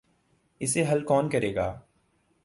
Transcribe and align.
اسے 0.61 0.83
حل 0.91 1.03
کون 1.05 1.29
کرے 1.29 1.53
گا؟ 1.55 1.67